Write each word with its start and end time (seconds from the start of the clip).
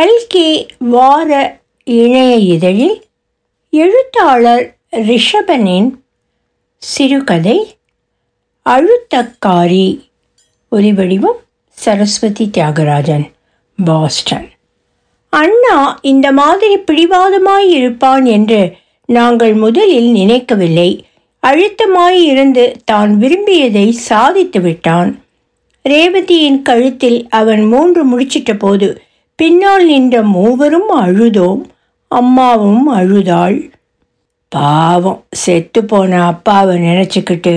கல்கி 0.00 0.66
வார 0.78 1.60
இணைய 1.84 2.36
இதழில் 2.36 3.02
எழுத்தாளர் 3.70 4.76
ரிஷபனின் 4.90 5.94
சிறுகதை 6.76 7.76
அழுத்தக்காரி 8.66 10.00
ஒலிவடிவம் 10.72 11.40
சரஸ்வதி 11.70 12.50
தியாகராஜன் 12.52 13.26
பாஸ்டன். 13.84 14.48
அண்ணா 15.28 15.98
இந்த 16.02 16.32
மாதிரி 16.32 16.76
பிடிவாதமாய் 16.76 17.68
இருப்பான் 17.68 18.24
என்று 18.24 18.76
நாங்கள் 19.04 19.54
முதலில் 19.54 20.10
நினைக்கவில்லை. 20.10 21.04
அழுத்தமாய் 21.42 22.22
இருந்து 22.22 22.76
தான் 22.84 23.18
விரும்பியதை 23.18 23.90
சாதித்து 23.90 24.60
விட்டான். 24.60 25.22
ரேவதியின் 25.84 26.62
கழுத்தில் 26.62 27.28
அவன் 27.28 27.64
மூன்று 27.64 28.04
முடிச்சிட்ட 28.04 28.58
போது 28.58 29.02
பின்னால் 29.40 29.84
நின்ற 29.84 30.22
மூவரும் 30.22 30.90
அழுதோம். 31.00 31.60
அம்மாவும் 32.08 32.86
அழுதாள். 32.86 33.70
பாவம் 34.48 35.24
செத்து 35.30 35.84
போன 35.84 36.24
அப்பாவை 36.24 36.74
நினச்சிக்கிட்டு 36.78 37.54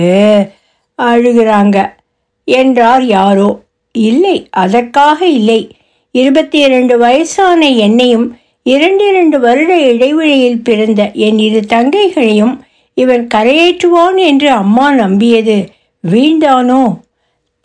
அழுகிறாங்க. 0.98 1.76
என்றார் 2.44 3.04
யாரோ. 3.04 3.60
இல்லை 3.92 4.48
அதற்காக 4.50 5.26
இல்லை. 5.26 5.60
இருபத்தி 6.10 6.58
இரண்டு 6.58 6.98
வயசான 6.98 7.68
என்னையும் 7.68 8.26
இரண்டு 8.62 9.06
இரண்டு 9.06 9.40
வருட 9.40 9.72
இடைவெளியில் 9.80 10.62
பிறந்த 10.62 11.10
என் 11.12 11.38
இரு 11.38 11.60
தங்கைகளையும் 11.68 12.54
இவன் 12.94 13.26
கரையேற்றுவான் 13.34 14.16
என்று 14.16 14.50
அம்மா 14.50 14.92
நம்பியது 14.92 15.56
வீழ்ந்தானோ 16.04 16.82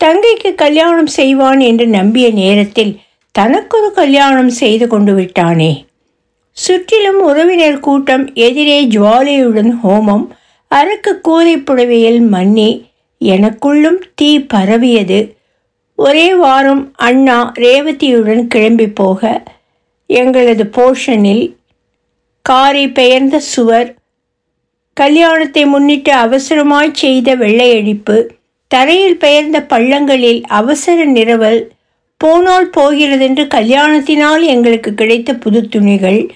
தங்கைக்கு 0.04 0.54
கல்யாணம் 0.54 1.12
செய்வான் 1.18 1.60
என்று 1.60 1.86
நம்பிய 1.86 2.30
நேரத்தில் 2.30 2.92
தனக்கொரு 3.40 3.92
கல்யாணம் 3.92 4.48
செய்து 4.48 4.86
கொண்டு 4.86 5.14
விட்டானே. 5.14 5.84
சுற்றிலும் 6.56 7.20
உறவினர் 7.20 7.80
கூட்டம் 7.80 8.34
எதிரே 8.34 8.86
ஜுவாலையுடன் 8.86 9.70
ஹோமம் 9.84 10.24
அரக்கு 10.70 11.20
கூலை 11.20 11.56
புடவையில் 11.58 12.20
மன்னி 12.28 12.70
எனக்குள்ளும் 13.20 14.00
தீ 14.14 14.40
பரவியது. 14.54 15.20
ஒரே 15.94 16.34
வாரம் 16.34 16.92
அண்ணா 16.96 17.52
ரேவதியுடன் 17.54 18.46
கிளம்பி 18.46 18.88
போக 18.88 19.42
எங்களது 20.06 20.64
போர்ஷனில் 20.76 21.44
காரை 22.42 22.88
பெயர்ந்த 22.88 23.38
சுவர் 23.38 23.90
கல்யாணத்தை 24.96 25.66
முன்னிட்டு 25.66 26.12
அவசரமாய் 26.12 26.92
செய்த 26.92 27.34
வெள்ளையடிப்பு 27.34 28.16
தரையில் 28.68 29.16
பெயர்ந்த 29.16 29.66
பள்ளங்களில் 29.68 30.42
அவசர 30.42 31.04
நிரவல் 31.04 31.60
போனால் 32.20 32.68
போகிறதென்று 32.68 33.44
கல்யாணத்தினால் 33.44 34.42
எங்களுக்கு 34.44 34.94
கிடைத்த 34.94 35.34
புது 35.34 35.68
துணிகள் 35.68 36.30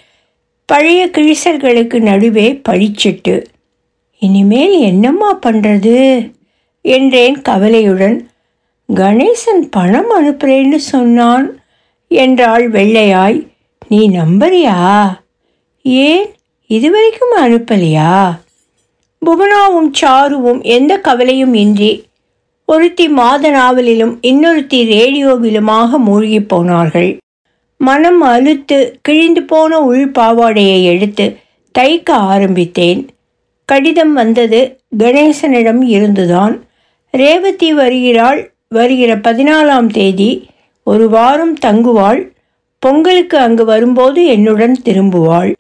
பழைய 0.67 1.07
கிழிசர்களுக்கு 1.07 2.01
நடுவே 2.01 2.61
பழிச்சிட்டு 2.69 3.45
இனிமேல் 4.19 4.73
என்னம்மா 4.73 5.39
பண்ணுறது 5.47 5.97
என்றேன் 6.81 7.43
கவலையுடன். 7.43 8.31
கணேசன் 8.95 9.61
பணம் 9.71 10.11
அனுப்புகிறேன்னு 10.11 10.77
சொன்னான் 10.77 11.61
என்றாள் 12.09 12.71
வெள்ளையாய். 12.71 13.47
நீ 13.89 14.09
நம்புறியா? 14.09 14.79
ஏன்? 15.83 16.25
இதுவரைக்கும் 16.67 17.37
அனுப்பலையா? 17.37 18.39
புவனாவும் 19.27 19.93
சாருவும் 20.01 20.63
எந்த 20.63 20.99
கவலையும் 20.99 21.55
இன்றி 21.55 21.93
ஒருத்தி 22.67 23.09
மாத 23.09 23.51
நாவலிலும் 23.51 24.19
இன்னொருத்தி 24.23 24.75
ரேடியோவிலுமாக 24.75 25.97
மூழ்கி 25.97 26.43
போனார்கள் 26.43 27.17
மனம் 27.79 28.21
அழுத்து 28.21 28.99
கிழிந்து 29.03 29.43
போன 29.43 29.81
உள் 29.81 30.11
பாவாடையை 30.11 30.85
எடுத்து 30.85 31.37
தைக்க 31.79 32.11
ஆரம்பித்தேன். 32.11 33.09
கடிதம் 33.65 34.13
வந்தது 34.13 34.81
கணேசனிடம் 34.99 35.83
இருந்துதான். 35.83 36.65
ரேவதி 37.11 37.75
வருகிறாள் 37.75 38.55
வருகிற 38.69 39.17
பதினாலாம் 39.17 39.87
தேதி. 39.87 40.47
ஒரு 40.85 41.09
வாரம் 41.09 41.57
தங்குவாள். 41.59 42.29
பொங்கலுக்கு 42.79 43.39
அங்கு 43.39 43.65
வரும்போது 43.65 44.25
என்னுடன் 44.25 44.77
திரும்புவாள். 44.85 45.55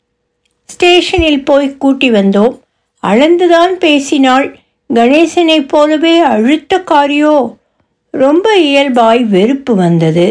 ஸ்டேஷனில் 0.66 1.44
போய் 1.44 1.76
கூட்டி 1.76 2.10
வந்தோம். 2.10 2.58
அளந்துதான் 3.02 3.72
பேசினாள். 3.78 4.56
கணேசனைப் 4.90 5.68
போலவே 5.68 6.22
அழுத்தக்காரியோ 6.22 7.56
ரொம்ப 8.10 8.56
இயல்பாய் 8.58 9.22
வெறுப்பு 9.24 9.74
வந்தது. 9.74 10.26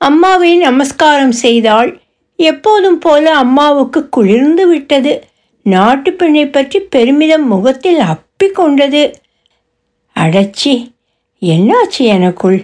அம்மாவை 0.00 0.56
நமஸ்காரம் 0.56 1.32
செய்தாள். 1.32 1.90
எப்போதும் 2.38 2.98
போல 2.98 3.34
அம்மாவுக்கு 3.36 4.08
குளிர்ந்து 4.08 4.64
விட்டது. 4.68 5.12
நாட்டு 5.66 6.12
பெண்ணை 6.12 6.44
பற்றி 6.48 6.78
பெருமிதம் 6.80 7.46
முகத்தில் 7.46 8.00
அப்பிக்கொண்டது 8.12 9.02
அடச்சி 10.16 10.74
என்னாச்சு 11.42 12.04
எனக்குள்? 12.16 12.58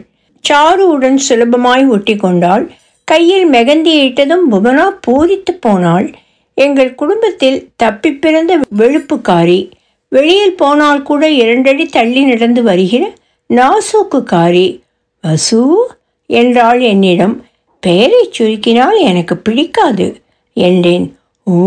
சாருவுடன் 0.45 1.19
சுலபமாய் 1.29 1.87
ஒட்டி 1.89 2.17
கொண்டாள். 2.17 2.65
கையில் 3.09 3.51
மெகந்தி 3.51 3.95
இட்டதும் 4.07 4.45
புவனா 4.51 4.85
பூரித்து 5.07 5.53
போனாள். 5.61 6.09
எங்கள் 6.55 6.95
குடும்பத்தில் 6.95 7.59
தப்பி 7.77 8.11
பிறந்த 8.15 8.53
வெளுப்புக்காரி. 8.77 9.61
வெளியில் 10.09 10.55
போனால் 10.55 11.03
கூட 11.03 11.31
இரண்டடி 11.31 11.87
தள்ளி 11.87 12.23
நடந்து 12.25 12.63
வருகிற 12.63 13.13
நாசூக்குக்காரி 13.51 14.81
வசு 15.25 15.63
என்றாள் 16.27 16.81
என்னிடம் 16.81 17.35
பெயரை 17.81 18.31
சுருக்கினால் 18.39 18.99
எனக்கு 19.01 19.37
பிடிக்காது 19.37 20.07
என்றேன். 20.53 21.07
ஓ 21.47 21.61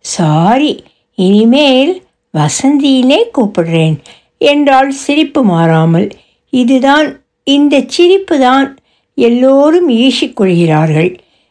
சாரி 0.00 0.72
இனிமேல் 1.14 1.92
வசந்தியிலே 2.34 3.20
கூப்பிடுறேன் 3.38 3.96
என்றாள் 4.38 4.90
சிரிப்பு 4.90 5.44
மாறாமல். 5.44 6.08
இதுதான் 6.52 7.08
இந்த 7.46 7.82
சிரிப்பு 7.86 8.38
தான் 8.38 8.78
எல்லோரும் 9.14 9.88
ஈசிக்கொள்கிறார்கள் 9.88 11.10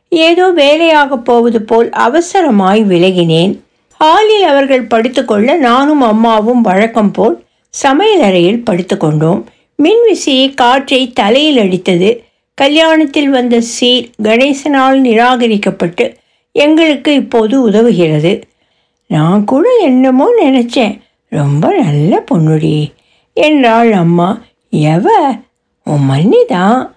ஏதோ 0.10 0.46
வேலையாகப் 0.56 1.26
போவது 1.26 1.62
போல் 1.62 1.90
அவசரமாய் 1.90 2.82
விலகினேன் 2.84 3.54
ஹாலில் 3.98 4.44
அவர்கள் 4.44 4.88
படுத்துக்கொள்ள 4.88 5.58
நானும் 5.58 6.02
அம்மாவும் 6.02 6.62
வழக்கம் 6.62 7.12
போல் 7.12 7.44
சமையலறையில் 7.84 8.64
படுத்துக்கொண்டோம். 8.66 9.44
மின்விசியை 9.84 10.54
காற்றை 10.54 11.12
தலையில் 11.14 11.58
அடித்தது. 11.58 12.24
கல்யாணத்தில் 12.62 13.30
வந்த 13.30 13.62
சீர் 13.62 14.10
கணேசனால் 14.24 15.00
நிராகரிக்கப்பட்டு 15.02 16.16
எங்களுக்கு 16.52 17.14
இப்போது 17.14 17.70
உதவுகிறது. 17.70 18.42
நான் 19.08 19.44
கூட 19.44 19.70
என்னமோ 19.82 20.28
நினச்சேன். 20.42 21.00
ரொம்ப 21.28 21.78
நல்ல 21.82 22.24
பொண்ணுடி 22.32 22.94
என்றாள் 23.34 23.92
அம்மா. 23.92 24.40
எவ? 24.72 25.06
உன் 25.84 26.06
மன்னி 26.10 26.46
தான் 26.48 26.96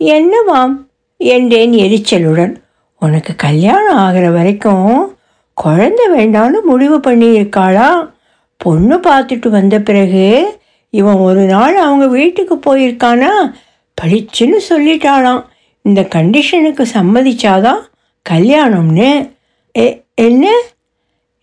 என்னவாம்? 0.00 0.74
என்றேன் 1.16 1.72
எரிச்சலுடன். 1.72 2.54
உனக்கு 2.98 3.36
கல்யாணம் 3.36 3.96
ஆகிற 3.96 4.30
வரைக்கும் 4.30 5.18
குழந்தை 5.62 6.04
வேண்டாம்னு 6.16 6.60
முடிவு 6.62 6.98
பண்ணியிருக்காளா? 6.98 7.88
பொண்ணு 8.56 8.96
பார்த்துட்டு 8.96 9.48
வந்த 9.48 9.80
பிறகு 9.80 10.26
இவன் 10.90 11.14
ஒரு 11.14 11.40
நாள் 11.40 11.76
அவங்க 11.76 12.06
வீட்டுக்கு 12.06 12.56
போயிருக்கானா? 12.56 13.52
பளிச்சுன்னு 14.02 14.60
சொல்லிட்டாளாம். 14.68 15.42
இந்த 15.82 16.00
கண்டிஷனுக்கு 16.14 16.84
சம்மதிச்சாதான் 16.94 17.82
கல்யாணம்னு. 18.30 19.10
எ 19.74 19.86
என்ன? 20.14 20.46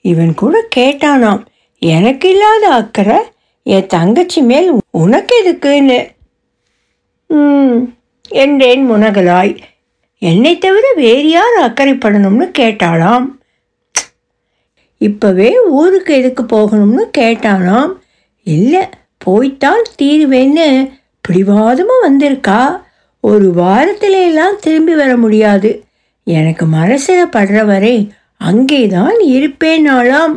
இவன் 0.06 0.34
கூட 0.34 0.56
கேட்டானாம். 0.76 1.42
எனக்கு 1.82 2.30
இல்லாத 2.30 2.68
அக்கறை 2.70 3.20
என் 3.64 3.86
தங்கச்சி 3.86 4.42
மேல் 4.42 4.70
உனக்கு 4.92 5.36
எதுக்குன்னு? 5.46 6.00
என்றேன் 8.30 8.84
முனகலாய். 8.92 9.58
என்னை 10.22 10.58
தவிர 10.58 10.86
வேறு 10.96 11.30
யார் 11.30 11.58
அக்கறைப்படணும்னு 11.62 12.48
கேட்டாளாம். 12.60 13.28
இப்போவே 15.02 15.50
ஊருக்கு 15.70 16.14
எதுக்கு 16.16 16.44
போகணும்னு 16.44 17.04
கேட்டானாம். 17.18 17.92
இல்லை 18.44 18.84
போய்த்தான் 19.18 19.84
தீருவேன்னு 20.02 20.68
பிடிவாதமாக 21.22 22.06
வந்திருக்கா. 22.08 22.62
ஒரு 23.20 23.48
வாரத்திலெல்லாம் 23.58 24.58
திரும்பி 24.60 24.94
வர 24.96 25.18
முடியாது. 25.18 25.72
எனக்கு 26.24 26.66
மனசில் 26.66 27.34
படுற 27.36 27.66
வரை 27.66 27.96
அங்கே 28.38 28.88
தான் 28.88 29.18
இருப்பேனாளாம். 29.20 30.36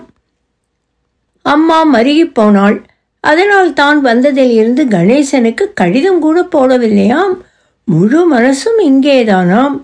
அம்மா 1.43 1.79
மருகி 1.95 2.25
போனாள். 2.33 2.77
அதனால் 3.21 3.73
தான் 3.73 4.01
வந்ததில் 4.01 4.53
இருந்து 4.53 4.83
கணேசனுக்கு 4.85 5.65
கடிதம் 5.75 6.21
கூட 6.21 6.49
போடவில்லையாம். 6.55 7.35
முழு 7.85 8.21
மனசும் 8.35 8.79
இங்கேதானாம். 8.85 9.77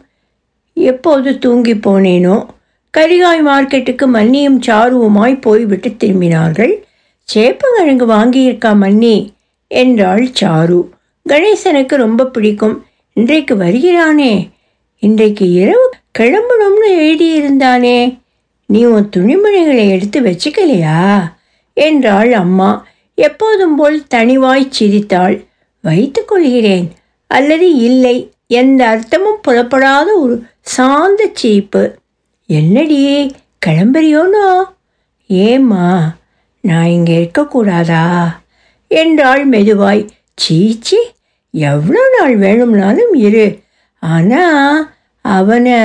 எப்போது 0.76 1.38
தூங்கி 1.38 1.74
போனேனோ? 1.74 2.36
கரிகாய் 2.98 3.46
மார்க்கெட்டுக்கு 3.46 4.06
மன்னியும் 4.06 4.60
சாருவுமாய் 4.66 5.40
போய்விட்டு 5.40 5.88
திரும்பினார்கள். 5.88 6.82
சேப்பங்கிழங்கு 7.34 8.06
வாங்கியிருக்கா 8.06 8.76
மன்னி? 8.76 9.32
என்றாள் 9.68 10.28
சாரு. 10.40 10.88
கணேசனுக்கு 11.28 11.96
ரொம்ப 11.96 12.26
பிடிக்கும். 12.26 12.84
இன்றைக்கு 13.12 13.54
வருகிறானே. 13.54 14.48
இன்றைக்கு 14.98 15.50
இரவு 15.50 15.90
கிளம்பணும்னு 16.18 16.90
எழுதியிருந்தானே. 16.90 18.18
நீ 18.66 18.84
உன் 18.84 19.08
துணிமணிகளை 19.16 19.90
எடுத்து 19.90 20.20
வச்சுக்கலையா? 20.20 21.22
என்றாள் 21.74 22.32
அம்மா. 22.32 22.86
எப்போதும் 23.14 23.76
போல் 23.76 24.06
தனிவாய் 24.06 24.66
சிரித்தாள். 24.70 25.44
வைத்துக்கொள்கிறேன் 25.84 26.88
அல்லது 27.26 27.74
இல்லை. 27.74 28.30
எந்த 28.46 28.86
அர்த்தமும் 28.86 29.40
புலப்படாத 29.42 30.14
ஒரு 30.14 30.42
சாந்த 30.60 31.28
சிரிப்பு. 31.32 31.94
என்னடி 32.46 33.30
கிளம்புறியோனோ? 33.66 34.62
ஏம்மா 35.26 36.16
நான் 36.60 36.86
இங்கே 36.86 37.16
இருக்கக்கூடாதா? 37.22 38.26
என்றாள் 38.88 39.48
மெதுவாய். 39.48 40.08
சீச்சி 40.34 40.96
எவ்வளோ 41.50 42.00
நாள் 42.18 42.36
வேணும்னாலும் 42.36 43.14
இரு. 43.14 43.62
ஆனால் 43.98 44.90
அவனை 45.20 45.78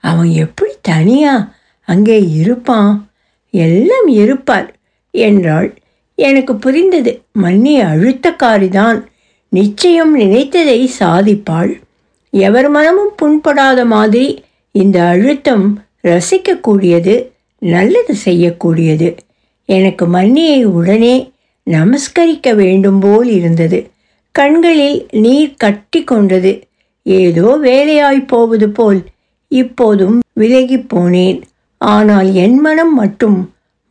அவன் 0.00 0.30
எப்படி 0.30 0.72
தனியா 0.80 1.54
அங்கே 1.84 2.28
இருப்பான்? 2.28 3.10
எல்லாம் 3.50 4.06
இருப்பார் 4.06 4.76
என்றாள். 5.10 5.78
எனக்கு 6.14 6.56
புரிந்தது 6.56 7.22
மன்னி 7.32 7.80
அழுத்தக்காரிதான். 7.80 9.04
நிச்சயம் 9.48 10.18
நினைத்ததை 10.18 10.88
சாதிப்பாள். 10.98 11.80
எவர் 12.30 12.68
மனமும் 12.68 13.14
புண்படாத 13.22 13.86
மாதிரி 13.86 14.44
இந்த 14.70 15.02
அழுத்தம் 15.02 15.83
ரசிக்கக்கூடியது 16.04 17.14
நல்லது 17.58 18.14
செய்யக்கூடியது. 18.24 19.08
எனக்கு 19.68 20.04
மன்னியை 20.06 20.64
உடனே 20.78 21.32
நமஸ்கரிக்க 21.66 22.48
வேண்டும் 22.54 22.98
போல் 22.98 23.28
இருந்தது. 23.28 23.78
கண்களில் 24.32 24.98
நீர் 25.24 25.54
கட்டி 25.56 26.04
கொண்டது. 26.04 26.52
ஏதோ 27.02 27.48
வேலையாய் 27.62 28.20
போவது 28.26 28.68
போல் 28.68 29.00
இப்போதும் 29.48 30.18
விலகி 30.32 30.78
போனேன். 30.94 31.40
ஆனால் 31.78 32.28
என் 32.34 32.58
மனம் 32.58 32.94
மட்டும் 32.94 33.38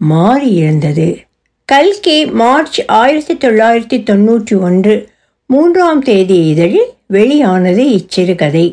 மாறியிருந்தது 0.02 1.08
கல்கி 1.70 2.16
மார்ச் 2.26 2.80
ஆயிரத்தி 2.92 3.34
தொள்ளாயிரத்தி 3.34 3.98
தொண்ணூற்றி 4.10 4.56
ஒன்று 4.60 4.96
மூன்றாம் 5.50 6.02
தேதி 6.02 6.38
இதழில் 6.48 6.90
வெளியானது 7.08 7.84
இச்சிறுகதை 7.92 8.66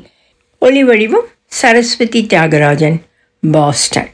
ஒளிவடிவம் 0.62 1.28
சரஸ்வதி 1.60 2.20
தியாகராஜன். 2.28 2.98
பாஸ்டன் 3.42 4.10